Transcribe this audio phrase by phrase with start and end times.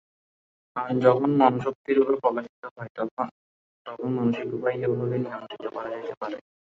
[0.75, 2.91] প্রাণ যখন মনঃশক্তিরূপে প্রকাশিত হয়,
[3.85, 6.37] তখন মানসিক উপায়েই উহাকে নিয়ন্ত্রিত করা যাইতে পারে।